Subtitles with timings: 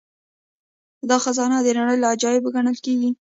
[1.09, 3.09] دا خزانه د نړۍ له عجايبو ګڼل کیږي